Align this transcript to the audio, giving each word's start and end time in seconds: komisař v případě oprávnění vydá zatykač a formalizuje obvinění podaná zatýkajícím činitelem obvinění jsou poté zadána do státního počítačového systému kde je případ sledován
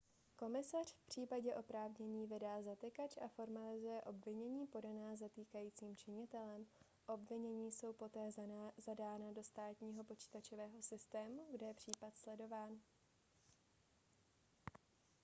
komisař 0.35 0.87
v 0.93 1.05
případě 1.05 1.55
oprávnění 1.55 2.27
vydá 2.27 2.61
zatykač 2.61 3.17
a 3.17 3.27
formalizuje 3.27 4.01
obvinění 4.01 4.67
podaná 4.67 5.15
zatýkajícím 5.15 5.95
činitelem 5.95 6.65
obvinění 7.07 7.71
jsou 7.71 7.93
poté 7.93 8.29
zadána 8.77 9.31
do 9.33 9.43
státního 9.43 10.03
počítačového 10.03 10.81
systému 10.81 11.47
kde 11.51 11.65
je 11.65 11.73
případ 11.73 12.15
sledován 12.17 12.79